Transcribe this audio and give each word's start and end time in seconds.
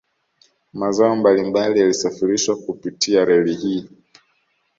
Mazao 0.73 1.15
mbali 1.15 1.43
mbali 1.43 1.79
yalisafirishwa 1.79 2.55
kupitia 2.55 3.25
reli 3.25 3.53
hii 3.55 3.89